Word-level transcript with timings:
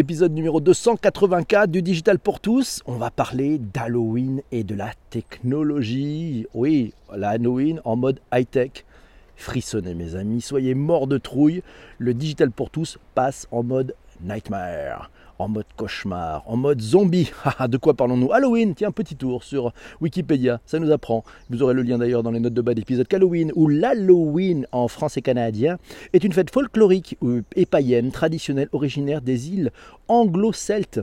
épisode 0.00 0.32
numéro 0.32 0.62
284 0.62 1.70
du 1.70 1.82
Digital 1.82 2.18
pour 2.18 2.40
tous. 2.40 2.80
On 2.86 2.96
va 2.96 3.10
parler 3.10 3.58
d'Halloween 3.58 4.40
et 4.50 4.64
de 4.64 4.74
la 4.74 4.92
technologie. 5.10 6.46
Oui, 6.54 6.94
l'Halloween 7.14 7.82
en 7.84 7.96
mode 7.96 8.18
high-tech. 8.32 8.86
Frissonnez 9.36 9.92
mes 9.92 10.14
amis, 10.14 10.40
soyez 10.40 10.74
morts 10.74 11.06
de 11.06 11.18
trouille. 11.18 11.62
Le 11.98 12.14
Digital 12.14 12.50
pour 12.50 12.70
tous 12.70 12.98
passe 13.14 13.46
en 13.50 13.62
mode 13.62 13.94
nightmare 14.22 15.10
en 15.40 15.48
mode 15.48 15.66
cauchemar, 15.76 16.42
en 16.46 16.56
mode 16.56 16.80
zombie. 16.80 17.30
Ah, 17.58 17.68
de 17.68 17.76
quoi 17.76 17.94
parlons-nous? 17.94 18.32
Halloween, 18.32 18.74
tiens, 18.74 18.90
petit 18.90 19.16
tour 19.16 19.42
sur 19.42 19.72
Wikipédia, 20.00 20.60
ça 20.66 20.78
nous 20.78 20.90
apprend. 20.90 21.24
Vous 21.50 21.62
aurez 21.62 21.74
le 21.74 21.82
lien 21.82 21.98
d'ailleurs 21.98 22.22
dans 22.22 22.30
les 22.30 22.40
notes 22.40 22.54
de 22.54 22.62
bas 22.62 22.74
d'épisode 22.74 23.08
qu'Halloween, 23.08 23.52
ou 23.54 23.68
l'Halloween 23.68 24.66
en 24.72 24.88
français 24.88 25.20
canadien, 25.20 25.78
est 26.12 26.24
une 26.24 26.32
fête 26.32 26.50
folklorique 26.50 27.18
et 27.56 27.66
païenne 27.66 28.10
traditionnelle 28.12 28.68
originaire 28.72 29.20
des 29.20 29.50
îles 29.50 29.72
anglo-celtes 30.08 31.00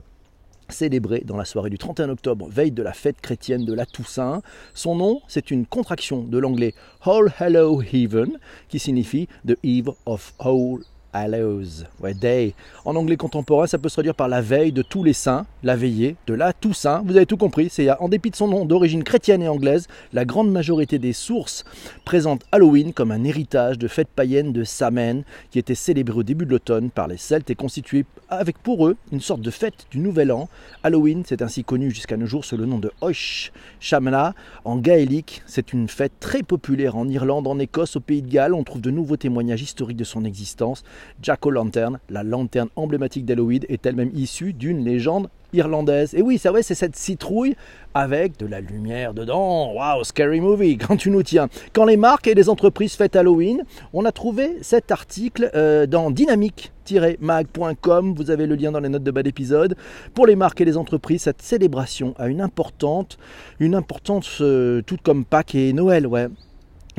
célébrée 0.70 1.24
dans 1.26 1.38
la 1.38 1.46
soirée 1.46 1.70
du 1.70 1.78
31 1.78 2.10
octobre, 2.10 2.48
veille 2.50 2.72
de 2.72 2.84
la 2.84 2.94
fête 2.94 3.22
chrétienne 3.22 3.66
de 3.66 3.74
la 3.74 3.86
Toussaint. 3.86 4.42
Son 4.74 4.96
nom, 4.96 5.22
c'est 5.28 5.52
une 5.52 5.66
contraction 5.66 6.24
de 6.24 6.38
l'anglais 6.38 6.74
All 7.04 7.34
Hallow 7.40 7.82
Heaven, 7.82 8.38
qui 8.68 8.80
signifie 8.80 9.28
The 9.48 9.58
Eve 9.64 9.92
of 10.06 10.34
All 10.40 10.80
Hallows, 11.18 11.84
ouais. 12.02 12.54
En 12.86 12.96
anglais 12.96 13.18
contemporain, 13.18 13.68
ça 13.68 13.78
peut 13.78 13.90
se 13.90 13.96
traduire 13.96 14.16
par 14.16 14.28
la 14.28 14.42
veille 14.42 14.72
de 14.72 14.82
tous 14.82 15.04
les 15.04 15.14
saints, 15.14 15.46
la 15.64 15.76
veillée 15.76 16.16
de 16.28 16.34
la 16.34 16.54
Toussaint. 16.54 17.04
Vous 17.06 17.16
avez 17.16 17.26
tout 17.26 17.38
compris, 17.38 17.70
c'est 17.70 17.90
en 18.00 18.10
dépit 18.10 18.30
de 18.30 18.36
son 18.36 18.48
nom 18.48 18.66
d'origine 18.66 19.04
chrétienne 19.04 19.42
et 19.42 19.48
anglaise, 19.48 19.88
la 20.14 20.26
grande 20.26 20.52
majorité 20.52 21.00
des 21.00 21.14
sources 21.14 21.64
présentent 22.06 22.44
Halloween 22.52 22.94
comme 22.94 23.12
un 23.12 23.24
héritage 23.24 23.78
de 23.78 23.88
fête 23.88 24.08
païenne 24.08 24.54
de 24.54 24.64
Samhain 24.64 25.22
qui 25.52 25.60
était 25.60 25.76
célébrée 25.76 26.20
au 26.20 26.24
début 26.24 26.46
de 26.46 26.52
l'automne 26.52 26.90
par 26.90 27.08
les 27.08 27.18
Celtes 27.18 27.50
et 27.50 27.56
constituée 27.56 28.06
avec 28.30 28.58
pour 28.60 28.88
eux 28.88 28.98
une 29.12 29.22
sorte 29.22 29.42
de 29.42 29.52
fête 29.52 29.88
du 29.92 30.00
Nouvel 30.00 30.32
An. 30.32 30.50
Halloween, 30.84 31.24
c'est 31.26 31.42
ainsi 31.42 31.64
connu 31.64 31.92
jusqu'à 31.92 32.18
nos 32.18 32.26
jours 32.26 32.46
sous 32.46 32.58
le 32.58 32.66
nom 32.66 32.80
de 32.80 32.92
Oish 33.02 33.52
Shamna. 33.80 34.34
En 34.66 34.78
gaélique, 34.78 35.42
c'est 35.46 35.74
une 35.74 35.88
fête 35.88 36.14
très 36.20 36.44
populaire 36.44 36.96
en 36.96 37.08
Irlande, 37.08 37.48
en 37.48 37.60
Écosse, 37.60 37.96
au 37.96 38.00
Pays 38.00 38.22
de 38.22 38.30
Galles. 38.30 38.54
On 38.54 38.64
trouve 38.64 38.82
de 38.82 38.92
nouveaux 38.92 39.18
témoignages 39.18 39.62
historiques 39.62 39.98
de 39.98 40.04
son 40.04 40.26
existence. 40.26 40.84
Jack 41.22 41.46
O'Lantern, 41.46 42.00
la 42.10 42.24
lanterne 42.24 42.70
emblématique 42.76 43.26
d'Halloween, 43.26 43.64
est 43.70 43.86
elle-même 43.86 44.12
issue 44.14 44.54
d'une 44.54 44.84
légende 44.84 45.30
irlandaise. 45.54 46.14
Et 46.14 46.22
oui, 46.22 46.38
c'est 46.38 46.50
vrai, 46.50 46.62
c'est 46.62 46.76
cette 46.76 46.96
citrouille 46.96 47.56
avec 47.94 48.38
de 48.38 48.46
la 48.46 48.62
lumière 48.62 49.14
dedans. 49.14 49.74
Waouh, 49.74 50.04
scary 50.04 50.42
movie, 50.42 50.78
quand 50.78 50.98
tu 50.98 51.10
nous 51.10 51.24
tiens. 51.24 51.48
Quand 51.74 51.86
les 51.86 51.98
marques 51.98 52.28
et 52.28 52.36
les 52.36 52.50
entreprises 52.50 52.96
fêtent 52.96 53.16
Halloween, 53.16 53.64
on 53.94 54.06
a 54.06 54.12
trouvé 54.12 54.58
cet 54.62 54.92
article 54.92 55.50
euh, 55.56 55.88
dans 55.88 56.12
dynamique-mag.com. 56.12 58.14
Vous 58.16 58.32
avez 58.32 58.46
le 58.46 58.56
lien 58.56 58.72
dans 58.72 58.80
les 58.80 58.90
notes 58.90 59.04
de 59.04 59.12
bas 59.12 59.24
d'épisode. 59.24 59.76
Pour 60.14 60.28
les 60.28 60.36
marques 60.36 60.62
et 60.62 60.66
les 60.66 60.78
entreprises, 60.78 61.24
cette 61.24 61.42
célébration 61.42 62.14
a 62.18 62.28
une 62.28 62.42
importante, 62.42 63.18
une 63.60 63.76
importance 63.76 64.40
euh, 64.42 64.82
toute 64.86 65.02
comme 65.02 65.26
Pâques 65.26 65.56
et 65.56 65.74
Noël, 65.74 66.08
ouais. 66.08 66.28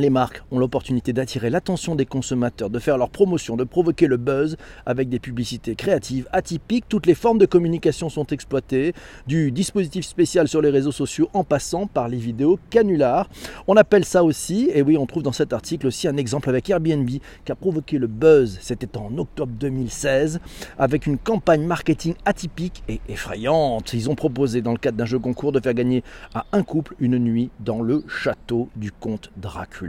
Les 0.00 0.10
marques 0.10 0.44
ont 0.52 0.60
l'opportunité 0.60 1.12
d'attirer 1.12 1.50
l'attention 1.50 1.96
des 1.96 2.06
consommateurs, 2.06 2.70
de 2.70 2.78
faire 2.78 2.98
leur 2.98 3.10
promotion, 3.10 3.56
de 3.56 3.64
provoquer 3.64 4.06
le 4.06 4.16
buzz 4.16 4.56
avec 4.86 5.08
des 5.08 5.18
publicités 5.18 5.74
créatives, 5.74 6.28
atypiques. 6.30 6.84
Toutes 6.88 7.06
les 7.06 7.16
formes 7.16 7.38
de 7.38 7.46
communication 7.46 8.08
sont 8.08 8.26
exploitées, 8.26 8.94
du 9.26 9.50
dispositif 9.50 10.06
spécial 10.06 10.46
sur 10.46 10.62
les 10.62 10.70
réseaux 10.70 10.92
sociaux 10.92 11.28
en 11.32 11.42
passant 11.42 11.88
par 11.88 12.06
les 12.06 12.16
vidéos 12.16 12.60
canulars. 12.70 13.28
On 13.66 13.74
appelle 13.74 14.04
ça 14.04 14.22
aussi, 14.22 14.70
et 14.72 14.82
oui, 14.82 14.96
on 14.96 15.04
trouve 15.04 15.24
dans 15.24 15.32
cet 15.32 15.52
article 15.52 15.88
aussi 15.88 16.06
un 16.06 16.16
exemple 16.16 16.48
avec 16.48 16.70
Airbnb 16.70 17.08
qui 17.44 17.50
a 17.50 17.56
provoqué 17.56 17.98
le 17.98 18.06
buzz. 18.06 18.58
C'était 18.60 18.96
en 18.96 19.18
octobre 19.18 19.52
2016 19.58 20.38
avec 20.78 21.08
une 21.08 21.18
campagne 21.18 21.64
marketing 21.64 22.14
atypique 22.24 22.84
et 22.88 23.00
effrayante. 23.08 23.92
Ils 23.94 24.08
ont 24.08 24.14
proposé 24.14 24.62
dans 24.62 24.70
le 24.70 24.78
cadre 24.78 24.96
d'un 24.96 25.06
jeu 25.06 25.18
concours 25.18 25.50
de 25.50 25.58
faire 25.58 25.74
gagner 25.74 26.04
à 26.34 26.46
un 26.52 26.62
couple 26.62 26.94
une 27.00 27.18
nuit 27.18 27.50
dans 27.58 27.82
le 27.82 28.04
château 28.06 28.68
du 28.76 28.92
comte 28.92 29.32
Dracula. 29.36 29.87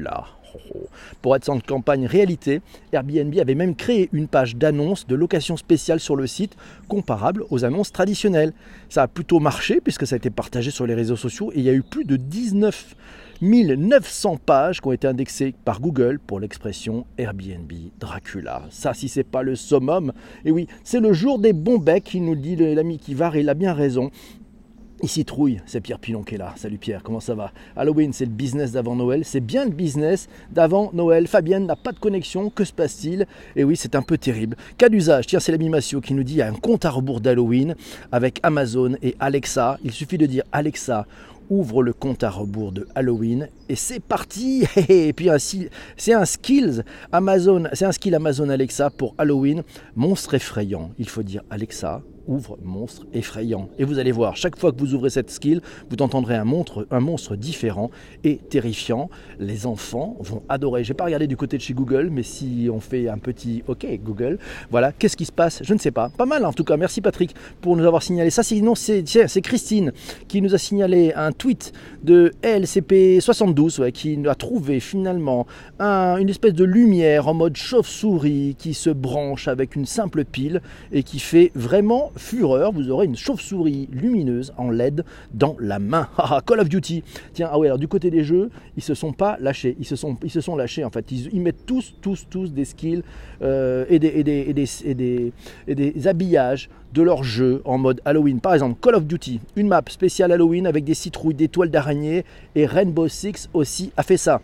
Pour 1.22 1.36
être 1.36 1.46
sans 1.46 1.60
campagne 1.60 2.06
réalité, 2.06 2.62
Airbnb 2.92 3.38
avait 3.40 3.56
même 3.56 3.76
créé 3.76 4.10
une 4.14 4.28
page 4.28 4.56
d'annonce 4.56 5.06
de 5.08 5.16
location 5.16 5.58
spéciale 5.58 6.00
sur 6.00 6.16
le 6.16 6.28
site 6.28 6.56
comparable 6.88 7.44
aux 7.50 7.66
annonces 7.66 7.92
traditionnelles. 7.92 8.54
Ça 8.90 9.04
a 9.04 9.08
plutôt 9.08 9.40
marché 9.40 9.80
puisque 9.82 10.08
ça 10.08 10.16
a 10.16 10.18
été 10.18 10.30
partagé 10.30 10.72
sur 10.72 10.88
les 10.88 10.96
réseaux 10.96 11.16
sociaux 11.16 11.52
et 11.54 11.60
il 11.60 11.64
y 11.64 11.70
a 11.70 11.74
eu 11.74 11.84
plus 11.84 12.06
de 12.06 12.16
19 12.16 12.96
900 13.42 14.38
pages 14.46 14.82
qui 14.82 14.88
ont 14.88 14.92
été 14.92 15.08
indexées 15.08 15.56
par 15.64 15.80
Google 15.80 16.20
pour 16.20 16.40
l'expression 16.40 17.06
Airbnb 17.18 17.72
Dracula. 17.98 18.64
Ça, 18.70 18.94
si 18.94 19.08
c'est 19.08 19.24
pas 19.24 19.44
le 19.44 19.56
summum, 19.56 20.12
et 20.44 20.52
oui, 20.52 20.68
c'est 20.84 21.00
le 21.00 21.14
jour 21.14 21.40
des 21.40 21.54
bons 21.54 21.78
becs, 21.78 22.04
qui 22.04 22.20
nous 22.20 22.36
dit 22.36 22.58
l'ami 22.58 22.98
Kivar, 22.98 23.38
il 23.38 23.48
a 23.48 23.54
bien 23.54 23.74
raison. 23.74 24.12
Ici 25.02 25.24
Trouille, 25.24 25.62
c'est 25.66 25.80
Pierre 25.80 25.98
Pilon 25.98 26.24
qui 26.24 26.36
est 26.36 26.38
là. 26.38 26.54
Salut 26.58 26.78
Pierre, 26.78 27.04
comment 27.04 27.22
ça 27.22 27.34
va? 27.34 27.54
Halloween, 27.78 28.12
c'est 28.12 28.26
le 28.26 28.32
business 28.32 28.74
d'avant 28.74 28.98
Noël. 28.98 29.24
C'est 29.24 29.40
bien 29.40 29.64
le 29.64 29.72
business 29.72 30.28
d'avant 30.52 30.90
Noël. 30.92 31.26
Fabienne 31.28 31.66
n'a 31.66 31.78
pas 31.78 31.94
de 31.94 32.00
connexion, 32.00 32.50
que 32.50 32.66
se 32.66 32.74
passe-t-il? 32.74 33.26
Et 33.56 33.64
oui, 33.64 33.78
c'est 33.78 33.96
un 33.96 34.02
peu 34.02 34.18
terrible. 34.18 34.58
Cas 34.78 34.90
d'usage, 34.90 35.28
tiens, 35.28 35.40
c'est 35.40 35.54
l'ami 35.54 35.70
Massio 35.70 36.02
qui 36.02 36.14
nous 36.14 36.24
dit 36.24 36.34
il 36.34 36.38
y 36.40 36.42
a 36.42 36.50
un 36.50 36.54
compte 36.54 36.84
à 36.84 36.90
rebours 36.90 37.22
d'Halloween 37.22 37.76
avec 38.12 38.42
Amazon 38.44 38.98
et 39.02 39.16
Alexa. 39.22 39.78
Il 39.86 39.94
suffit 39.94 40.18
de 40.18 40.26
dire 40.26 40.44
Alexa 40.52 41.06
ouvre 41.50 41.84
le 41.84 41.94
compte 41.94 42.24
à 42.24 42.30
rebours 42.30 42.72
de 42.72 42.88
Halloween 42.96 43.50
et 43.68 43.76
c'est 43.76 44.00
parti 44.00 44.66
Et 44.90 45.14
puis 45.14 45.30
c'est 45.98 46.14
un 46.14 46.26
skills 46.26 46.84
Amazon, 47.12 47.64
c'est 47.74 47.86
un 47.86 47.92
skill 47.92 48.16
Amazon 48.16 48.50
Alexa 48.50 48.90
pour 48.90 49.16
Halloween, 49.18 49.64
monstre 49.96 50.34
effrayant. 50.34 50.92
Il 50.98 51.10
faut 51.10 51.24
dire 51.24 51.44
Alexa, 51.50 52.02
ouvre 52.30 52.58
monstre 52.64 53.08
effrayant. 53.14 53.70
Et 53.80 53.84
vous 53.84 54.00
allez 54.00 54.12
voir, 54.12 54.38
chaque 54.38 54.58
fois 54.58 54.72
que 54.72 54.78
vous 54.78 54.94
ouvrez 54.94 55.10
cette 55.10 55.32
skill, 55.32 55.62
vous 55.90 55.98
entendrez 56.00 56.36
un 56.36 56.46
monstre, 56.46 56.88
un 56.92 57.00
monstre 57.00 57.36
différent 57.36 57.90
et 58.24 58.38
terrifiant. 58.38 59.10
Les 59.40 59.66
enfants 59.66 60.16
vont 60.20 60.44
adorer. 60.48 60.84
Je 60.84 60.92
n'ai 60.92 60.96
pas 60.96 61.06
regardé 61.06 61.28
du 61.28 61.36
côté 61.36 61.58
de 61.58 61.62
chez 61.62 61.74
Google, 61.74 62.10
mais 62.12 62.24
si 62.24 62.70
on 62.72 62.80
fait 62.80 63.10
un 63.10 63.18
petit 63.18 63.64
OK 63.68 63.86
Google, 64.04 64.38
voilà, 64.70 64.92
qu'est-ce 64.92 65.18
qui 65.18 65.26
se 65.26 65.32
passe? 65.32 65.62
Je 65.64 65.74
ne 65.74 65.80
sais 65.80 65.92
pas. 65.92 66.10
Pas 66.10 66.28
mal 66.28 66.46
en 66.46 66.54
tout 66.54 66.64
cas. 66.64 66.78
Merci 66.78 67.02
Patrick 67.02 67.36
pour 67.62 67.76
nous 67.76 67.86
avoir 67.86 68.04
signalé 68.04 68.30
ça. 68.30 68.44
Sinon, 68.44 68.76
c'est 68.76 69.42
Christine 69.42 69.92
qui 70.28 70.42
nous 70.42 70.54
a 70.54 70.58
signalé 70.60 71.12
un 71.16 71.32
tweet 71.40 71.74
de 72.04 72.32
LCP72 72.44 73.92
qui 73.92 74.20
a 74.28 74.36
trouvé 74.36 74.80
finalement 74.80 75.48
une 75.80 76.30
espèce 76.30 76.54
de 76.54 76.66
lumière 76.66 77.28
en 77.28 77.34
mode 77.34 77.56
chauve-souris 77.56 78.56
qui 78.60 78.76
se 78.76 78.92
branche 78.92 79.48
avec 79.48 79.76
une 79.76 79.86
simple 79.86 80.26
pile 80.26 80.62
et 80.92 81.02
qui 81.02 81.20
fait 81.20 81.52
vraiment 81.56 82.12
fureur, 82.16 82.72
vous 82.72 82.92
aurez 82.92 83.06
une 83.06 83.16
chauve-souris 83.16 83.88
lumineuse 83.92 84.54
en 84.58 84.70
LED 84.70 85.04
dans 85.34 85.56
la 85.60 85.80
main. 85.80 86.08
Ah, 86.32 86.42
Call 86.46 86.60
of 86.60 86.70
Duty. 86.70 87.04
Tiens, 87.34 87.50
ah 87.52 87.58
ouais, 87.58 87.68
alors 87.68 87.80
du 87.80 87.88
côté 87.88 88.12
des 88.12 88.24
jeux, 88.24 88.52
ils 88.78 88.84
se 88.84 88.94
sont 88.94 89.14
pas 89.14 89.38
lâchés. 89.40 89.76
Ils 89.80 89.86
se 89.86 89.96
sont, 89.96 90.56
lâchés 90.56 90.84
en 90.84 90.92
fait. 90.92 91.12
Ils, 91.12 91.42
mettent 91.42 91.66
tous, 91.66 91.96
tous, 92.02 92.54
des 92.54 92.66
skills 92.66 93.02
euh, 93.42 93.86
et, 93.90 93.98
des, 93.98 94.08
et, 94.10 94.24
des, 94.24 94.68
et, 94.86 94.94
des, 94.94 95.34
et, 95.68 95.76
des, 95.76 96.08
habillages 96.08 96.70
de 96.94 97.02
leurs 97.02 97.24
jeux 97.24 97.62
en 97.66 97.78
mode 97.78 98.02
Halloween. 98.06 98.40
Par 98.40 98.54
exemple, 98.54 98.78
Call 98.82 98.96
of 98.96 99.06
Duty, 99.06 99.40
une 99.56 99.68
map 99.68 99.84
spéciale 99.90 100.32
Halloween 100.32 100.68
avec 100.68 100.84
des 100.84 100.94
citrouilles, 100.94 101.36
des 101.36 101.48
toiles 101.48 101.72
d'araignée 101.72 102.26
et 102.56 102.66
Rainbow 102.66 103.08
Six 103.08 103.50
aussi 103.54 103.92
a 103.98 104.04
fait 104.04 104.18
ça. 104.18 104.42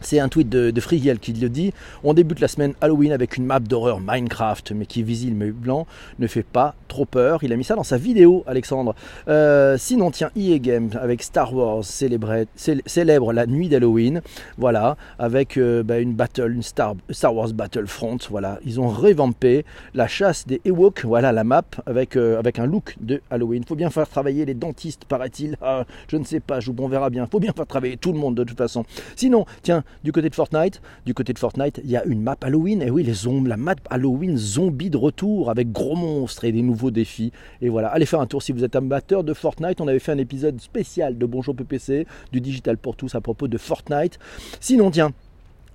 C'est 0.00 0.18
un 0.18 0.28
tweet 0.28 0.48
de, 0.48 0.70
de 0.70 0.80
Frigiel 0.80 1.18
qui 1.18 1.32
le 1.32 1.48
dit. 1.48 1.72
On 2.04 2.14
débute 2.14 2.40
la 2.40 2.48
semaine 2.48 2.74
Halloween 2.80 3.12
avec 3.12 3.36
une 3.36 3.44
map 3.44 3.60
d'horreur 3.60 4.00
Minecraft, 4.00 4.72
mais 4.72 4.86
qui 4.86 5.00
est 5.00 5.04
visible 5.04 5.36
mais 5.36 5.50
blanc, 5.50 5.86
ne 6.18 6.26
fait 6.26 6.42
pas 6.42 6.74
trop 6.88 7.04
peur. 7.04 7.44
Il 7.44 7.52
a 7.52 7.56
mis 7.56 7.64
ça 7.64 7.74
dans 7.74 7.82
sa 7.82 7.96
vidéo, 7.96 8.44
Alexandre. 8.46 8.94
Euh, 9.28 9.76
sinon, 9.78 10.10
tiens, 10.10 10.30
EA 10.36 10.58
Games 10.58 10.90
avec 11.00 11.22
Star 11.22 11.54
Wars 11.54 11.84
célèbre 11.84 13.32
la 13.32 13.46
nuit 13.46 13.68
d'Halloween. 13.68 14.22
Voilà, 14.58 14.96
avec 15.18 15.56
euh, 15.56 15.82
bah, 15.82 15.98
une 15.98 16.14
battle, 16.14 16.52
une 16.52 16.62
Star, 16.62 16.94
Star 17.10 17.34
Wars 17.34 17.52
Battlefront. 17.52 18.18
Voilà, 18.30 18.58
ils 18.64 18.80
ont 18.80 18.88
revampé 18.88 19.64
la 19.94 20.08
chasse 20.08 20.46
des 20.46 20.60
Ewoks. 20.64 21.04
Voilà 21.04 21.32
la 21.32 21.44
map 21.44 21.62
avec, 21.86 22.16
euh, 22.16 22.38
avec 22.38 22.58
un 22.58 22.66
look 22.66 22.96
de 23.00 23.20
Halloween. 23.30 23.64
Faut 23.64 23.76
bien 23.76 23.90
faire 23.90 24.08
travailler 24.08 24.44
les 24.44 24.54
dentistes, 24.54 25.04
paraît-il. 25.04 25.56
Ah, 25.62 25.84
je 26.08 26.16
ne 26.16 26.24
sais 26.24 26.40
pas, 26.40 26.60
je, 26.60 26.70
on 26.78 26.88
verra 26.88 27.10
bien. 27.10 27.26
Faut 27.26 27.40
bien 27.40 27.52
faire 27.52 27.66
travailler 27.66 27.96
tout 27.96 28.12
le 28.12 28.18
monde 28.18 28.34
de 28.34 28.44
toute 28.44 28.58
façon. 28.58 28.84
Sinon, 29.16 29.44
tiens, 29.62 29.84
du 30.04 30.12
côté 30.12 30.28
de 30.28 30.34
Fortnite, 30.34 30.80
du 31.06 31.14
côté 31.14 31.32
de 31.32 31.38
Fortnite, 31.38 31.80
il 31.84 31.90
y 31.90 31.96
a 31.96 32.04
une 32.04 32.22
map 32.22 32.36
Halloween. 32.40 32.82
Et 32.82 32.90
oui, 32.90 33.02
les 33.02 33.12
zombies, 33.12 33.48
la 33.48 33.56
map 33.56 33.76
Halloween 33.90 34.36
zombie 34.36 34.90
de 34.90 34.96
retour 34.96 35.50
avec 35.50 35.72
gros 35.72 35.96
monstres 35.96 36.44
et 36.44 36.52
des 36.52 36.62
nouveaux 36.62 36.90
défis. 36.90 37.32
Et 37.60 37.68
voilà, 37.68 37.88
allez 37.88 38.06
faire 38.06 38.20
un 38.20 38.26
tour 38.26 38.42
si 38.42 38.52
vous 38.52 38.64
êtes 38.64 38.76
amateur 38.76 39.24
de 39.24 39.34
Fortnite. 39.34 39.80
On 39.80 39.88
avait 39.88 39.98
fait 39.98 40.12
un 40.12 40.18
épisode 40.18 40.60
spécial 40.60 41.18
de 41.18 41.26
Bonjour 41.26 41.54
PPC, 41.54 42.06
du 42.32 42.40
digital 42.40 42.78
pour 42.78 42.96
tous 42.96 43.14
à 43.14 43.20
propos 43.20 43.48
de 43.48 43.58
Fortnite. 43.58 44.18
Sinon, 44.60 44.90
tiens, 44.90 45.12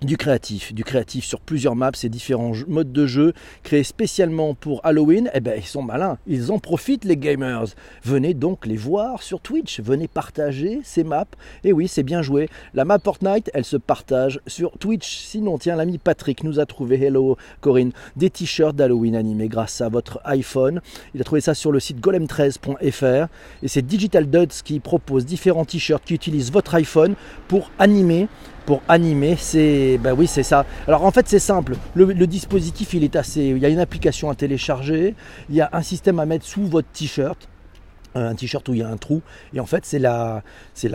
du 0.01 0.17
créatif, 0.17 0.73
du 0.73 0.83
créatif 0.83 1.25
sur 1.25 1.39
plusieurs 1.39 1.75
maps 1.75 1.91
et 2.03 2.09
différents 2.09 2.53
modes 2.67 2.91
de 2.91 3.07
jeu 3.07 3.33
créés 3.63 3.83
spécialement 3.83 4.53
pour 4.53 4.81
Halloween, 4.83 5.29
eh 5.33 5.39
ben 5.39 5.55
ils 5.57 5.65
sont 5.65 5.81
malins, 5.81 6.17
ils 6.27 6.51
en 6.51 6.59
profitent 6.59 7.05
les 7.05 7.17
gamers. 7.17 7.65
Venez 8.03 8.33
donc 8.33 8.65
les 8.65 8.75
voir 8.75 9.23
sur 9.23 9.39
Twitch, 9.39 9.79
venez 9.79 10.07
partager 10.07 10.81
ces 10.83 11.03
maps. 11.03 11.25
Et 11.63 11.73
oui, 11.73 11.87
c'est 11.87 12.03
bien 12.03 12.21
joué. 12.21 12.49
La 12.73 12.85
map 12.85 12.99
Fortnite, 12.99 13.49
elle 13.53 13.65
se 13.65 13.77
partage 13.77 14.39
sur 14.47 14.77
Twitch. 14.77 15.17
Sinon, 15.17 15.57
tiens, 15.57 15.75
l'ami 15.75 15.97
Patrick 15.97 16.43
nous 16.43 16.59
a 16.59 16.65
trouvé, 16.65 17.01
hello 17.01 17.37
Corinne, 17.61 17.91
des 18.15 18.29
t-shirts 18.29 18.75
d'Halloween 18.75 19.15
animés 19.15 19.47
grâce 19.47 19.81
à 19.81 19.89
votre 19.89 20.19
iPhone. 20.25 20.81
Il 21.13 21.21
a 21.21 21.23
trouvé 21.23 21.41
ça 21.41 21.53
sur 21.53 21.71
le 21.71 21.79
site 21.79 21.99
golem13.fr 21.99 23.27
et 23.63 23.67
c'est 23.67 23.81
Digital 23.81 24.29
Duds 24.29 24.61
qui 24.63 24.79
propose 24.79 25.25
différents 25.25 25.65
t-shirts 25.65 26.03
qui 26.05 26.13
utilisent 26.13 26.51
votre 26.51 26.75
iPhone 26.75 27.15
pour 27.47 27.71
animer 27.79 28.27
pour 28.65 28.81
animer, 28.87 29.35
c'est 29.37 29.99
ben 30.01 30.13
oui 30.17 30.27
c'est 30.27 30.43
ça. 30.43 30.65
Alors 30.87 31.03
en 31.05 31.11
fait 31.11 31.27
c'est 31.27 31.39
simple, 31.39 31.75
le, 31.93 32.13
dispositif 32.27 32.93
il 32.93 33.03
est 33.03 33.15
assez, 33.15 33.41
il 33.41 33.59
y 33.59 33.65
a 33.65 33.69
une 33.69 33.79
application 33.79 34.29
à 34.29 34.35
télécharger, 34.35 35.15
il 35.49 35.55
y 35.55 35.61
a 35.61 35.69
un 35.73 35.81
système 35.81 36.19
à 36.19 36.25
mettre 36.25 36.45
sous 36.45 36.65
votre 36.65 36.87
t-shirt, 36.89 37.47
un 38.15 38.35
t-shirt 38.35 38.67
où 38.69 38.73
il 38.73 38.79
y 38.79 38.83
a 38.83 38.89
un 38.89 38.97
trou 38.97 39.21
et 39.53 39.59
en 39.59 39.65
fait 39.65 39.85
c'est 39.85 40.01
c'est 40.73 40.91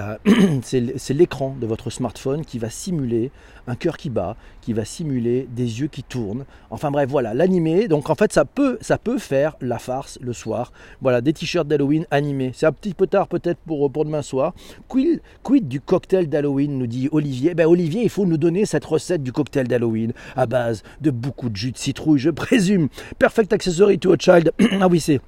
c'est 0.97 1.15
l'écran 1.15 1.57
de 1.61 1.67
votre 1.67 1.91
smartphone 1.91 2.45
qui 2.45 2.59
va 2.59 2.71
simuler 2.71 3.31
un 3.67 3.77
cœur 3.77 3.97
qui 3.97 4.11
bat, 4.11 4.37
qui 4.61 4.73
va 4.73 4.85
simuler 4.85 5.49
des 5.51 5.81
yeux 5.81 5.87
qui 5.87 6.03
tournent. 6.03 6.45
Enfin 6.71 6.91
bref, 6.91 7.09
voilà, 7.09 7.35
l'animé. 7.35 7.89
Donc 7.89 8.11
en 8.11 8.15
fait, 8.15 8.33
ça 8.33 8.45
peut, 8.45 8.79
ça 8.81 8.99
peut 8.99 9.19
faire 9.19 9.57
la 9.61 9.79
farce 9.79 10.19
le 10.21 10.33
soir. 10.33 10.73
Voilà, 11.01 11.21
des 11.21 11.33
t-shirts 11.33 11.67
d'Halloween 11.67 12.07
animés. 12.11 12.53
C'est 12.55 12.67
un 12.67 12.73
petit 12.73 12.95
peu 12.95 13.07
tard 13.07 13.29
peut-être 13.29 13.59
pour, 13.67 13.91
pour 13.91 14.05
demain 14.05 14.23
soir. 14.23 14.55
Quid, 14.89 15.21
quid 15.43 15.69
du 15.69 15.81
cocktail 15.81 16.29
d'Halloween, 16.29 16.79
nous 16.79 16.87
dit 16.87 17.09
Olivier. 17.13 17.55
Ben 17.55 17.67
Olivier, 17.67 18.03
il 18.03 18.11
faut 18.11 18.27
nous 18.27 18.39
donner 18.39 18.67
cette 18.67 18.85
recette 18.85 19.23
du 19.23 19.33
cocktail 19.33 19.69
d'Halloween 19.69 20.13
à 20.37 20.47
base 20.47 20.83
de 21.01 21.11
beaucoup 21.11 21.49
de 21.49 21.57
jus 21.57 21.73
de 21.73 21.79
citrouille, 21.79 22.19
je 22.19 22.31
présume. 22.41 22.89
Perfect 23.19 23.53
accessory 23.53 23.99
to 23.99 24.13
a 24.13 24.17
child. 24.19 24.53
ah 24.81 24.89
oui, 24.89 25.01
c'est 25.01 25.21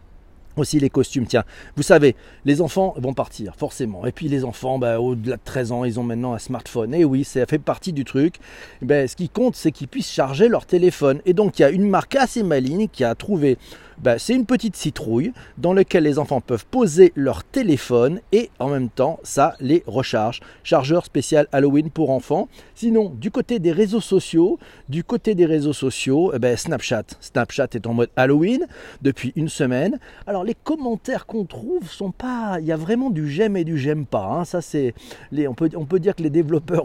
aussi 0.57 0.79
les 0.79 0.91
costumes, 0.91 1.27
tiens, 1.27 1.45
vous 1.77 1.83
savez, 1.83 2.17
les 2.45 2.61
enfants 2.61 2.95
vont 2.97 3.15
partir, 3.15 3.55
forcément. 3.57 4.07
Et 4.07 4.13
puis 4.13 4.29
les 4.29 4.45
enfants, 4.45 4.79
bah, 4.79 5.01
au-delà 5.01 5.37
de 5.37 5.43
13 5.45 5.73
ans, 5.73 5.85
ils 5.85 5.99
ont 5.99 6.05
maintenant 6.05 6.35
un 6.35 6.39
smartphone. 6.39 6.95
Et 6.95 7.05
oui, 7.05 7.25
ça 7.25 7.47
fait 7.47 7.59
partie 7.59 7.93
du 7.93 8.05
truc. 8.05 8.37
Ben, 8.81 9.09
ce 9.09 9.17
qui 9.17 9.29
compte, 9.29 9.57
c'est 9.57 9.73
qu'ils 9.73 9.89
puissent 9.89 10.11
charger 10.11 10.49
leur 10.49 10.67
téléphone. 10.67 11.21
Et 11.27 11.33
donc, 11.33 11.59
il 11.59 11.63
y 11.63 11.65
a 11.65 11.71
une 11.71 11.89
marque 11.89 12.17
assez 12.17 12.43
maligne 12.43 12.89
qui 12.89 13.05
a 13.05 13.15
trouvé 13.15 13.59
ben, 14.03 14.19
c'est 14.19 14.35
une 14.35 14.47
petite 14.47 14.75
citrouille 14.75 15.33
dans 15.59 15.73
laquelle 15.73 16.03
les 16.03 16.19
enfants 16.19 16.41
peuvent 16.41 16.67
poser 16.67 17.13
leur 17.15 17.45
téléphone 17.45 18.21
et 18.33 18.51
en 18.59 18.69
même 18.69 18.89
temps 18.89 19.21
ça 19.23 19.55
les 19.61 19.85
recharge. 19.87 20.41
Chargeur 20.65 21.05
spécial 21.05 21.47
Halloween 21.53 21.89
pour 21.89 22.11
enfants. 22.11 22.49
Sinon, 22.75 23.11
du 23.11 23.31
côté 23.31 23.61
des 23.61 23.71
réseaux 23.71 24.01
sociaux, 24.01 24.59
du 24.89 25.05
côté 25.05 25.37
des 25.37 25.47
réseaux 25.47 25.73
sociaux, 25.73 26.33
eh 26.35 26.41
ben, 26.41 26.57
Snapchat. 26.57 27.05
Snapchat 27.21 27.69
est 27.75 27.87
en 27.87 27.95
mode 27.95 28.11
Halloween 28.17 28.67
depuis 29.03 29.33
une 29.37 29.49
semaine. 29.49 30.01
Alors 30.27 30.43
les 30.43 30.55
commentaires 30.55 31.27
qu'on 31.27 31.45
trouve 31.45 31.89
sont 31.89 32.11
pas, 32.11 32.57
il 32.59 32.67
y 32.67 32.73
a 32.73 32.77
vraiment 32.77 33.11
du 33.11 33.31
j'aime 33.31 33.57
et 33.57 33.63
du 33.63 33.79
j'aime 33.79 34.05
pas. 34.05 34.27
Hein. 34.27 34.45
Ça 34.45 34.61
c'est, 34.61 34.95
on 35.33 35.55
peut, 35.55 36.01
dire 36.01 36.17
que 36.17 36.25
les 36.25 36.31
développeurs 36.31 36.85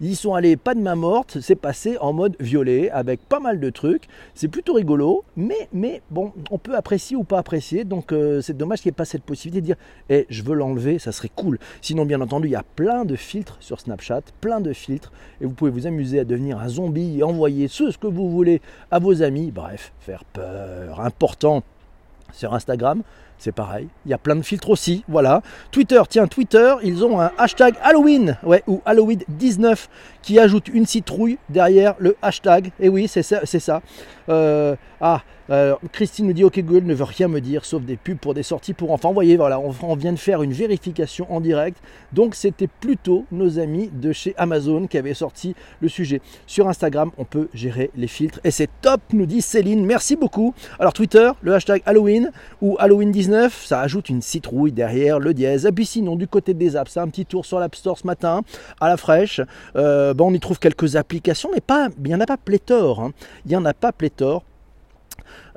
y 0.00 0.14
sont 0.14 0.34
allés 0.34 0.56
pas 0.58 0.74
de 0.74 0.80
main 0.80 0.94
morte. 0.94 1.38
C'est 1.40 1.56
passé 1.56 1.96
en 2.00 2.12
mode 2.12 2.36
violet 2.38 2.90
avec 2.90 3.20
pas 3.20 3.40
mal 3.40 3.60
de 3.60 3.70
trucs. 3.70 4.08
C'est 4.34 4.48
plutôt 4.48 4.74
rigolo, 4.74 5.24
mais 5.36 5.68
mais 5.72 6.02
bon, 6.10 6.32
on 6.50 6.58
peut 6.58 6.76
apprécier 6.76 7.16
ou 7.16 7.24
pas 7.24 7.38
apprécier. 7.38 7.84
Donc 7.84 8.12
euh, 8.12 8.40
c'est 8.40 8.56
dommage 8.56 8.80
qu'il 8.80 8.90
n'y 8.90 8.94
ait 8.94 8.96
pas 8.96 9.04
cette 9.04 9.22
possibilité 9.22 9.60
de 9.60 9.66
dire 9.66 9.76
eh, 10.08 10.26
je 10.28 10.42
veux 10.42 10.54
l'enlever, 10.54 10.98
ça 10.98 11.12
serait 11.12 11.30
cool. 11.34 11.58
Sinon, 11.80 12.04
bien 12.04 12.20
entendu, 12.20 12.48
il 12.48 12.52
y 12.52 12.56
a 12.56 12.64
plein 12.76 13.04
de 13.04 13.16
filtres 13.16 13.56
sur 13.60 13.80
Snapchat, 13.80 14.22
plein 14.40 14.60
de 14.60 14.72
filtres, 14.72 15.12
et 15.40 15.46
vous 15.46 15.52
pouvez 15.52 15.70
vous 15.70 15.86
amuser 15.86 16.20
à 16.20 16.24
devenir 16.24 16.58
un 16.58 16.68
zombie 16.68 17.18
et 17.18 17.22
envoyer 17.22 17.68
ce 17.68 17.96
que 17.96 18.06
vous 18.06 18.30
voulez 18.30 18.60
à 18.90 18.98
vos 18.98 19.22
amis. 19.22 19.50
Bref, 19.50 19.92
faire 20.00 20.24
peur. 20.24 21.00
Important 21.00 21.62
sur 22.32 22.54
Instagram, 22.54 23.02
c'est 23.40 23.52
pareil. 23.52 23.88
Il 24.06 24.10
y 24.10 24.14
a 24.14 24.18
plein 24.18 24.36
de 24.36 24.42
filtres 24.42 24.70
aussi. 24.70 25.04
Voilà. 25.08 25.42
Twitter, 25.70 26.00
tiens, 26.08 26.26
Twitter, 26.26 26.74
ils 26.82 27.04
ont 27.04 27.20
un 27.20 27.32
hashtag 27.38 27.74
Halloween, 27.82 28.36
ou 28.66 28.80
Halloween 28.84 29.20
19, 29.28 29.88
qui 30.22 30.38
ajoute 30.38 30.68
une 30.68 30.86
citrouille 30.86 31.38
derrière 31.48 31.94
le 31.98 32.16
hashtag. 32.22 32.70
Et 32.78 32.88
oui, 32.88 33.08
c'est 33.08 33.22
ça. 33.22 33.40
Ça. 33.44 33.82
Euh, 34.28 34.76
ah, 35.00 35.22
Christine 35.90 36.28
nous 36.28 36.32
dit 36.32 36.44
OK 36.44 36.60
Google 36.60 36.86
ne 36.86 36.94
veut 36.94 37.04
rien 37.04 37.26
me 37.26 37.40
dire 37.40 37.64
sauf 37.64 37.82
des 37.82 37.96
pubs 37.96 38.18
pour 38.18 38.34
des 38.34 38.44
sorties 38.44 38.72
pour 38.72 38.92
enfants. 38.92 39.08
Vous 39.08 39.14
voyez, 39.14 39.36
voilà, 39.36 39.58
on, 39.58 39.96
vient 39.96 40.12
de 40.12 40.18
faire 40.18 40.42
une 40.42 40.52
vérification 40.52 41.26
en 41.32 41.40
direct. 41.40 41.78
Donc 42.12 42.36
c'était 42.36 42.68
plutôt 42.68 43.24
nos 43.32 43.58
amis 43.58 43.90
de 43.92 44.12
chez 44.12 44.34
Amazon 44.36 44.86
qui 44.86 44.96
avaient 44.96 45.14
sorti 45.14 45.56
le 45.80 45.88
sujet. 45.88 46.20
Sur 46.46 46.68
Instagram, 46.68 47.10
on 47.18 47.24
peut 47.24 47.48
gérer 47.52 47.90
les 47.96 48.06
filtres 48.06 48.38
et 48.44 48.52
c'est 48.52 48.70
top, 48.80 49.00
nous 49.12 49.26
dit 49.26 49.42
Céline. 49.42 49.84
Merci 49.84 50.14
beaucoup. 50.14 50.54
Alors 50.78 50.92
Twitter, 50.92 51.32
le 51.42 51.54
hashtag 51.54 51.82
Halloween 51.84 52.30
ou 52.62 52.76
Halloween 52.78 53.10
19, 53.10 53.29
ça 53.50 53.80
ajoute 53.80 54.08
une 54.08 54.22
citrouille 54.22 54.72
derrière 54.72 55.18
le 55.18 55.34
dièse. 55.34 55.66
Et 55.66 55.72
puis 55.72 55.86
sinon, 55.86 56.16
du 56.16 56.26
côté 56.26 56.54
des 56.54 56.76
apps, 56.76 56.96
un 56.96 57.08
petit 57.08 57.26
tour 57.26 57.44
sur 57.44 57.58
l'App 57.58 57.74
Store 57.74 57.98
ce 57.98 58.06
matin 58.06 58.42
à 58.80 58.88
la 58.88 58.96
fraîche. 58.96 59.40
Euh, 59.76 60.14
on 60.18 60.34
y 60.34 60.40
trouve 60.40 60.58
quelques 60.58 60.96
applications, 60.96 61.50
mais 61.52 61.60
pas, 61.60 61.88
il 61.98 62.08
n'y 62.08 62.14
en 62.14 62.20
a 62.20 62.26
pas 62.26 62.36
pléthore. 62.36 63.00
Hein. 63.00 63.12
Il 63.44 63.50
n'y 63.50 63.56
en 63.56 63.64
a 63.64 63.74
pas 63.74 63.92
pléthore. 63.92 64.44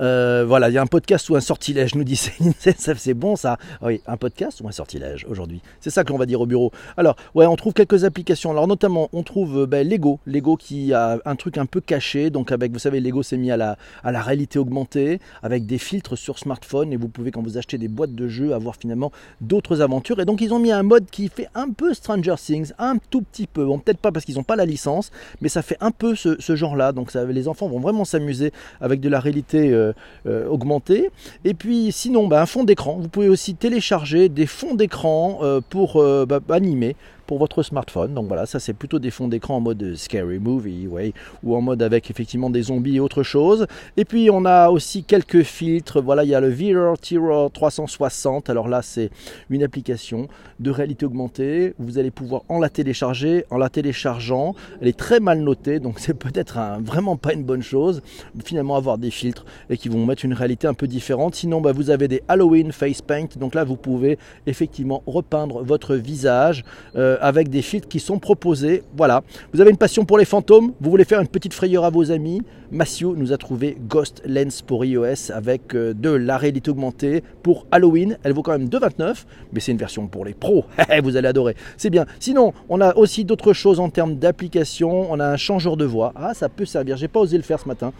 Euh, 0.03 0.43
voilà, 0.45 0.69
il 0.69 0.73
y 0.73 0.77
a 0.77 0.81
un 0.81 0.87
podcast 0.87 1.29
ou 1.29 1.35
un 1.35 1.41
sortilège, 1.41 1.95
nous 1.95 2.03
dit 2.03 2.17
c'est 2.67 3.13
bon 3.13 3.37
ça. 3.37 3.57
Ah 3.81 3.85
oui, 3.87 4.01
un 4.05 4.17
podcast 4.17 4.59
ou 4.61 4.67
un 4.67 4.71
sortilège 4.71 5.25
aujourd'hui. 5.29 5.61
C'est 5.79 5.91
ça 5.91 6.03
qu'on 6.03 6.17
va 6.17 6.25
dire 6.25 6.41
au 6.41 6.45
bureau. 6.45 6.71
Alors, 6.97 7.15
ouais, 7.35 7.45
on 7.45 7.55
trouve 7.55 7.73
quelques 7.73 8.03
applications. 8.03 8.51
Alors, 8.51 8.67
notamment, 8.67 9.09
on 9.13 9.23
trouve 9.23 9.65
ben, 9.65 9.87
Lego. 9.87 10.19
Lego 10.25 10.57
qui 10.57 10.93
a 10.93 11.19
un 11.23 11.35
truc 11.35 11.57
un 11.57 11.65
peu 11.65 11.79
caché. 11.79 12.29
Donc, 12.29 12.51
avec, 12.51 12.73
vous 12.73 12.79
savez, 12.79 12.99
Lego 12.99 13.23
s'est 13.23 13.37
mis 13.37 13.49
à 13.49 13.57
la, 13.57 13.77
à 14.03 14.11
réalité 14.21 14.59
augmentée 14.59 15.19
avec 15.41 15.65
des 15.65 15.77
filtres 15.77 16.17
sur 16.17 16.37
smartphone. 16.37 16.91
Et 16.91 16.97
vous 16.97 17.07
pouvez, 17.07 17.31
quand 17.31 17.41
vous 17.41 17.57
achetez 17.57 17.77
des 17.77 17.87
boîtes 17.87 18.13
de 18.13 18.27
jeux, 18.27 18.53
avoir 18.53 18.75
finalement 18.75 19.11
d'autres 19.39 19.81
aventures. 19.81 20.19
Et 20.19 20.25
donc, 20.25 20.41
ils 20.41 20.53
ont 20.53 20.59
mis 20.59 20.71
un 20.71 20.83
mode 20.83 21.05
qui 21.09 21.29
fait 21.29 21.47
un 21.55 21.69
peu 21.69 21.93
Stranger 21.93 22.35
Things, 22.37 22.73
un 22.77 22.97
tout 23.09 23.21
petit 23.21 23.47
peu. 23.47 23.65
Bon, 23.65 23.79
peut-être 23.79 23.99
pas 23.99 24.11
parce 24.11 24.25
qu'ils 24.25 24.35
n'ont 24.35 24.43
pas 24.43 24.57
la 24.57 24.65
licence, 24.65 25.11
mais 25.41 25.47
ça 25.47 25.61
fait 25.61 25.77
un 25.79 25.91
peu 25.91 26.13
ce, 26.15 26.55
genre-là. 26.55 26.91
Donc, 26.91 27.13
les 27.13 27.47
enfants 27.47 27.67
vont 27.69 27.79
vraiment 27.79 28.03
s'amuser 28.03 28.51
avec 28.81 28.99
de 28.99 29.07
la 29.07 29.21
réalité. 29.21 29.71
Euh, 29.71 29.92
euh, 30.27 30.33
euh, 30.33 30.47
augmenter. 30.47 31.09
Et 31.45 31.53
puis 31.53 31.91
sinon, 31.91 32.27
bah, 32.27 32.41
un 32.41 32.45
fond 32.45 32.63
d'écran. 32.63 32.97
Vous 32.99 33.09
pouvez 33.09 33.29
aussi 33.29 33.55
télécharger 33.55 34.29
des 34.29 34.45
fonds 34.45 34.73
d'écran 34.73 35.39
euh, 35.41 35.61
pour 35.69 36.03
bah, 36.25 36.39
animer 36.49 36.95
pour 37.25 37.39
votre 37.39 37.63
smartphone. 37.63 38.13
Donc 38.13 38.27
voilà, 38.27 38.45
ça 38.45 38.59
c'est 38.59 38.73
plutôt 38.73 38.99
des 38.99 39.11
fonds 39.11 39.27
d'écran 39.27 39.57
en 39.57 39.61
mode 39.61 39.95
scary 39.95 40.39
movie, 40.39 40.87
ouais, 40.87 41.13
ou 41.43 41.55
en 41.55 41.61
mode 41.61 41.81
avec 41.81 42.09
effectivement 42.09 42.49
des 42.49 42.63
zombies 42.63 42.97
et 42.97 42.99
autre 42.99 43.23
chose. 43.23 43.67
Et 43.97 44.05
puis 44.05 44.29
on 44.31 44.45
a 44.45 44.69
aussi 44.69 45.03
quelques 45.03 45.43
filtres. 45.43 46.01
Voilà, 46.01 46.23
il 46.23 46.29
y 46.29 46.35
a 46.35 46.41
le 46.41 46.49
VR 46.49 46.97
Terror 46.97 47.51
360. 47.51 48.49
Alors 48.49 48.67
là, 48.67 48.81
c'est 48.81 49.09
une 49.49 49.63
application 49.63 50.27
de 50.59 50.71
réalité 50.71 51.05
augmentée. 51.05 51.73
Vous 51.79 51.97
allez 51.97 52.11
pouvoir 52.11 52.43
en 52.49 52.59
la 52.59 52.69
télécharger, 52.69 53.45
en 53.49 53.57
la 53.57 53.69
téléchargeant. 53.69 54.55
Elle 54.81 54.87
est 54.87 54.97
très 54.97 55.19
mal 55.19 55.39
notée, 55.39 55.79
donc 55.79 55.99
c'est 55.99 56.13
peut-être 56.13 56.59
vraiment 56.81 57.17
pas 57.17 57.33
une 57.33 57.43
bonne 57.43 57.63
chose. 57.63 58.01
Finalement, 58.43 58.75
avoir 58.75 58.97
des 58.97 59.11
filtres 59.11 59.45
et 59.69 59.77
qui 59.77 59.89
vont 59.89 60.05
mettre 60.05 60.25
une 60.25 60.33
réalité 60.33 60.67
un 60.67 60.73
peu 60.73 60.87
différente. 60.87 61.35
Sinon, 61.35 61.61
bah, 61.61 61.71
vous 61.71 61.89
avez 61.89 62.07
des 62.07 62.21
Halloween 62.27 62.71
face 62.71 63.01
paint. 63.01 63.27
Donc 63.37 63.55
là, 63.55 63.63
vous 63.63 63.75
pouvez 63.75 64.17
effectivement 64.47 65.03
repeindre 65.05 65.63
votre 65.63 65.95
visage. 65.95 66.63
Euh, 66.95 67.12
euh, 67.13 67.17
avec 67.21 67.49
des 67.49 67.61
filtres 67.61 67.87
qui 67.87 67.99
sont 67.99 68.19
proposés. 68.19 68.83
Voilà. 68.95 69.23
Vous 69.53 69.61
avez 69.61 69.71
une 69.71 69.77
passion 69.77 70.05
pour 70.05 70.17
les 70.17 70.25
fantômes, 70.25 70.73
vous 70.79 70.89
voulez 70.89 71.05
faire 71.05 71.21
une 71.21 71.27
petite 71.27 71.53
frayeur 71.53 71.85
à 71.85 71.89
vos 71.89 72.11
amis. 72.11 72.41
Massio 72.71 73.15
nous 73.15 73.31
a 73.33 73.37
trouvé 73.37 73.77
Ghost 73.87 74.21
Lens 74.25 74.61
pour 74.61 74.83
iOS 74.83 75.31
avec 75.33 75.75
euh, 75.75 75.93
de 75.93 76.09
la 76.09 76.37
réalité 76.37 76.71
augmentée 76.71 77.23
pour 77.43 77.67
Halloween. 77.71 78.17
Elle 78.23 78.33
vaut 78.33 78.41
quand 78.41 78.57
même 78.57 78.67
2,29, 78.67 79.25
mais 79.51 79.59
c'est 79.59 79.71
une 79.71 79.77
version 79.77 80.07
pour 80.07 80.25
les 80.25 80.33
pros. 80.33 80.65
vous 81.03 81.17
allez 81.17 81.27
adorer. 81.27 81.55
C'est 81.77 81.89
bien. 81.89 82.05
Sinon, 82.19 82.53
on 82.69 82.81
a 82.81 82.95
aussi 82.95 83.25
d'autres 83.25 83.53
choses 83.53 83.79
en 83.79 83.89
termes 83.89 84.15
d'application. 84.15 85.11
On 85.11 85.19
a 85.19 85.27
un 85.27 85.37
changeur 85.37 85.77
de 85.77 85.85
voix. 85.85 86.13
Ah, 86.15 86.33
ça 86.33 86.49
peut 86.49 86.65
servir. 86.65 86.97
J'ai 86.97 87.07
pas 87.07 87.19
osé 87.19 87.37
le 87.37 87.43
faire 87.43 87.59
ce 87.59 87.67
matin. 87.67 87.93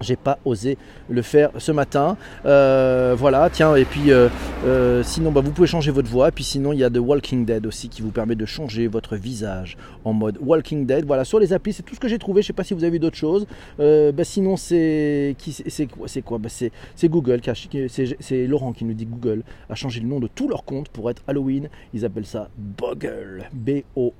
J'ai 0.00 0.16
pas 0.16 0.38
osé 0.44 0.76
le 1.08 1.22
faire 1.22 1.50
ce 1.58 1.72
matin. 1.72 2.16
Euh, 2.44 3.14
voilà, 3.16 3.48
tiens, 3.50 3.76
et 3.76 3.84
puis 3.84 4.12
euh, 4.12 4.28
euh, 4.66 5.02
sinon, 5.02 5.32
bah, 5.32 5.40
vous 5.40 5.52
pouvez 5.52 5.66
changer 5.66 5.90
votre 5.90 6.10
voix. 6.10 6.28
Et 6.28 6.32
puis 6.32 6.44
sinon, 6.44 6.72
il 6.72 6.78
y 6.78 6.84
a 6.84 6.90
The 6.90 6.98
Walking 6.98 7.44
Dead 7.46 7.66
aussi 7.66 7.88
qui 7.88 8.02
vous 8.02 8.10
permet 8.10 8.34
de 8.34 8.44
changer 8.44 8.88
votre 8.88 9.16
visage 9.16 9.76
en 10.04 10.12
mode 10.12 10.38
Walking 10.40 10.84
Dead. 10.86 11.06
Voilà, 11.06 11.24
sur 11.24 11.38
les 11.38 11.52
applis, 11.52 11.72
c'est 11.72 11.82
tout 11.82 11.94
ce 11.94 12.00
que 12.00 12.08
j'ai 12.08 12.18
trouvé. 12.18 12.42
Je 12.42 12.48
sais 12.48 12.52
pas 12.52 12.64
si 12.64 12.74
vous 12.74 12.84
avez 12.84 12.90
vu 12.92 12.98
d'autres 12.98 13.16
choses. 13.16 13.46
Bah, 13.78 14.24
sinon, 14.24 14.56
c'est 14.56 15.34
c'est 15.66 16.22
quoi 16.22 16.38
bah, 16.38 16.48
C'est 16.50 17.08
Google, 17.08 17.40
c'est 17.54 18.46
Laurent 18.46 18.72
qui 18.72 18.84
nous 18.84 18.94
dit 18.94 19.06
Google 19.06 19.42
a 19.70 19.74
changé 19.74 20.00
le 20.00 20.08
nom 20.08 20.20
de 20.20 20.28
tous 20.28 20.48
leurs 20.48 20.64
comptes 20.64 20.88
pour 20.88 21.10
être 21.10 21.22
Halloween. 21.26 21.68
Ils 21.94 22.04
appellent 22.04 22.26
ça 22.26 22.50
Boggle. 22.56 23.48
B-O-O-H-G-L-E. 23.52 24.16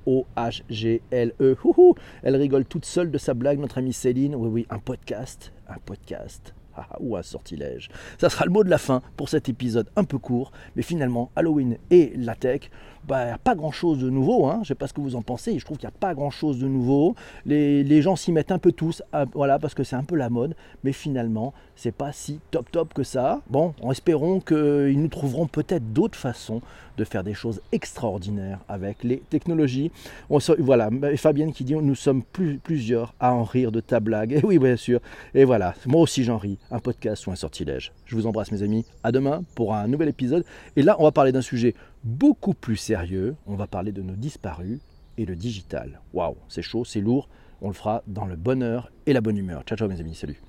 Elle 2.23 2.35
rigole 2.35 2.65
toute 2.65 2.85
seule 2.85 3.11
de 3.11 3.17
sa 3.17 3.33
blague, 3.33 3.59
notre 3.59 3.77
amie 3.77 3.93
Céline. 3.93 4.35
Oui, 4.35 4.49
oui, 4.51 4.65
un 4.69 4.79
podcast 4.79 5.51
un 5.69 5.77
podcast 5.85 6.53
ou 6.99 7.17
un 7.17 7.23
sortilège. 7.23 7.89
Ça 8.19 8.29
sera 8.29 8.45
le 8.45 8.51
mot 8.51 8.63
de 8.63 8.69
la 8.69 8.77
fin 8.77 9.01
pour 9.15 9.29
cet 9.29 9.49
épisode 9.49 9.89
un 9.95 10.03
peu 10.03 10.17
court, 10.17 10.51
mais 10.75 10.83
finalement, 10.83 11.31
Halloween 11.35 11.77
et 11.89 12.13
la 12.15 12.35
tech, 12.35 12.69
bah, 13.07 13.37
pas 13.43 13.55
grand 13.55 13.71
chose 13.71 13.99
de 13.99 14.09
nouveau. 14.09 14.47
Hein. 14.47 14.55
Je 14.55 14.59
ne 14.59 14.65
sais 14.65 14.75
pas 14.75 14.87
ce 14.87 14.93
que 14.93 15.01
vous 15.01 15.15
en 15.15 15.21
pensez. 15.21 15.57
Je 15.57 15.65
trouve 15.65 15.77
qu'il 15.77 15.87
n'y 15.87 15.93
a 15.95 15.99
pas 15.99 16.13
grand 16.13 16.29
chose 16.29 16.59
de 16.59 16.67
nouveau. 16.67 17.15
Les, 17.45 18.01
gens 18.01 18.15
s'y 18.15 18.31
mettent 18.31 18.51
un 18.51 18.59
peu 18.59 18.71
tous, 18.71 19.01
voilà, 19.33 19.59
parce 19.59 19.73
que 19.73 19.83
c'est 19.83 19.95
un 19.95 20.03
peu 20.03 20.15
la 20.15 20.29
mode. 20.29 20.55
Mais 20.83 20.91
finalement, 20.91 21.53
c'est 21.75 21.91
pas 21.91 22.11
si 22.11 22.39
top 22.51 22.69
top 22.71 22.93
que 22.93 23.03
ça. 23.03 23.41
Bon, 23.49 23.73
en 23.81 23.91
espérons 23.91 24.39
qu'ils 24.39 25.01
nous 25.01 25.07
trouveront 25.07 25.47
peut-être 25.47 25.93
d'autres 25.93 26.17
façons 26.17 26.61
de 26.97 27.03
faire 27.03 27.23
des 27.23 27.33
choses 27.33 27.61
extraordinaires 27.71 28.59
avec 28.67 29.03
les 29.03 29.17
technologies. 29.29 29.91
On, 30.29 30.39
voilà, 30.59 30.89
Fabienne 31.15 31.53
qui 31.53 31.63
dit 31.63 31.75
nous 31.75 31.95
sommes 31.95 32.23
plusieurs 32.63 33.13
à 33.19 33.33
en 33.33 33.43
rire 33.43 33.71
de 33.71 33.79
ta 33.79 33.99
blague. 33.99 34.33
Et 34.33 34.41
oui, 34.43 34.59
bien 34.59 34.75
sûr. 34.75 34.99
Et 35.33 35.45
voilà, 35.45 35.75
moi 35.85 36.01
aussi 36.01 36.23
j'en 36.23 36.37
ris. 36.37 36.57
Un 36.71 36.79
podcast 36.79 37.25
ou 37.27 37.31
un 37.31 37.35
sortilège. 37.35 37.91
Je 38.05 38.15
vous 38.15 38.27
embrasse 38.27 38.51
mes 38.51 38.63
amis. 38.63 38.85
À 39.03 39.11
demain 39.11 39.43
pour 39.55 39.73
un 39.75 39.87
nouvel 39.87 40.09
épisode. 40.09 40.43
Et 40.75 40.81
là, 40.81 40.95
on 40.99 41.03
va 41.03 41.11
parler 41.11 41.31
d'un 41.31 41.41
sujet 41.41 41.75
beaucoup 42.07 42.53
plus 42.53 42.77
sérieux. 42.77 43.35
On 43.45 43.55
va 43.55 43.67
parler 43.67 43.91
de 43.91 44.01
nos 44.01 44.15
disparus 44.15 44.79
et 45.17 45.25
le 45.25 45.35
digital. 45.35 45.99
Waouh, 46.13 46.37
c'est 46.47 46.61
chaud, 46.61 46.85
c'est 46.85 47.01
lourd. 47.01 47.27
On 47.61 47.67
le 47.67 47.73
fera 47.73 48.03
dans 48.07 48.25
le 48.25 48.35
bonheur 48.35 48.91
et 49.05 49.13
la 49.13 49.21
bonne 49.21 49.37
humeur. 49.37 49.63
Ciao, 49.63 49.77
ciao 49.77 49.87
mes 49.87 49.99
amis, 49.99 50.15
salut. 50.15 50.41